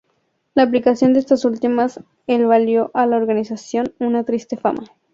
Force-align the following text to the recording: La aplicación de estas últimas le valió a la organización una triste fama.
La 0.55 0.63
aplicación 0.63 1.13
de 1.13 1.19
estas 1.19 1.45
últimas 1.45 1.99
le 2.25 2.43
valió 2.43 2.89
a 2.95 3.05
la 3.05 3.17
organización 3.17 3.93
una 3.99 4.23
triste 4.23 4.57
fama. 4.57 4.85